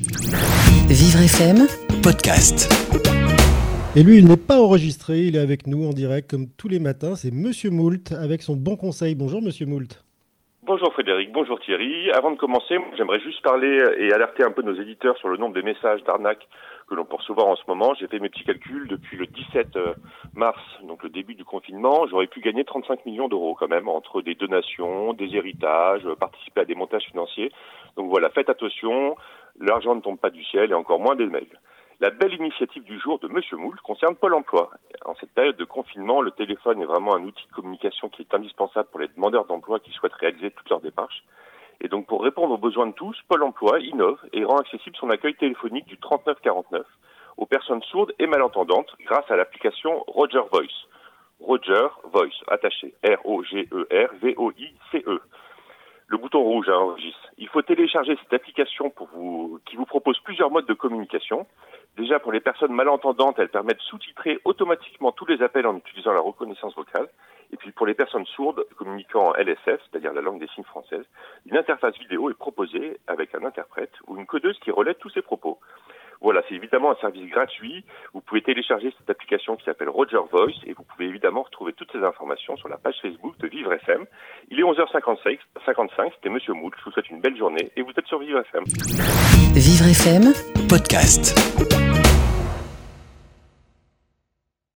[0.00, 1.66] Vivre FM,
[2.04, 2.70] podcast.
[3.96, 6.78] Et lui, il n'est pas enregistré, il est avec nous en direct comme tous les
[6.78, 7.16] matins.
[7.16, 9.16] C'est Monsieur Moult avec son bon conseil.
[9.16, 10.04] Bonjour Monsieur Moult.
[10.62, 12.12] Bonjour Frédéric, bonjour Thierry.
[12.12, 15.56] Avant de commencer, j'aimerais juste parler et alerter un peu nos éditeurs sur le nombre
[15.56, 16.46] de messages d'arnaque
[16.88, 17.94] que l'on peut recevoir en ce moment.
[17.98, 19.94] J'ai fait mes petits calculs depuis le 17 euh,
[20.34, 20.60] mars,
[21.08, 22.06] le début du confinement.
[22.06, 26.60] J'aurais pu gagner 35 millions d'euros quand même entre des donations, des héritages, euh, participer
[26.60, 27.50] à des montages financiers.
[27.96, 29.16] Donc voilà, faites attention,
[29.58, 31.58] l'argent ne tombe pas du ciel et encore moins des mails.
[32.00, 34.70] La belle initiative du jour de Monsieur Moule concerne Pôle emploi.
[35.04, 38.34] En cette période de confinement, le téléphone est vraiment un outil de communication qui est
[38.34, 41.24] indispensable pour les demandeurs d'emploi qui souhaitent réaliser toutes leurs démarches.
[41.80, 45.10] Et donc pour répondre aux besoins de tous, Pôle emploi innove et rend accessible son
[45.10, 46.86] accueil téléphonique du 3949
[47.38, 50.87] aux personnes sourdes et malentendantes grâce à l'application Roger Voice.
[51.40, 55.20] Roger Voice, attaché, R-O-G-E-R, V-O-I-C-E.
[56.10, 56.96] Le bouton rouge hein.
[57.36, 61.46] Il faut télécharger cette application pour vous, qui vous propose plusieurs modes de communication.
[61.98, 66.12] Déjà, pour les personnes malentendantes, elle permet de sous-titrer automatiquement tous les appels en utilisant
[66.12, 67.08] la reconnaissance vocale.
[67.52, 71.04] Et puis, pour les personnes sourdes communiquant en LSF, c'est-à-dire la langue des signes française,
[71.46, 75.22] une interface vidéo est proposée avec un interprète ou une codeuse qui relaie tous ses
[75.22, 75.58] propos.
[76.28, 77.86] Voilà, c'est évidemment un service gratuit.
[78.12, 81.90] Vous pouvez télécharger cette application qui s'appelle Roger Voice et vous pouvez évidemment retrouver toutes
[81.90, 84.04] ces informations sur la page Facebook de Vivre FM.
[84.50, 86.74] Il est 11h55, 55, c'était Monsieur Moult.
[86.80, 88.64] Je vous souhaite une belle journée et vous êtes sur Vivre FM.
[89.54, 90.34] Vivre FM,
[90.68, 91.87] Podcast.